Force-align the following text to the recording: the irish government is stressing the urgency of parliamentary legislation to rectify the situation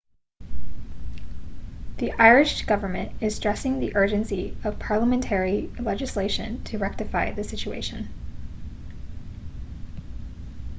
the 1.99 2.11
irish 2.13 2.63
government 2.63 3.11
is 3.21 3.35
stressing 3.35 3.79
the 3.79 3.95
urgency 3.95 4.57
of 4.63 4.79
parliamentary 4.79 5.67
legislation 5.79 6.63
to 6.63 6.79
rectify 6.79 7.29
the 7.29 7.43
situation 7.43 8.09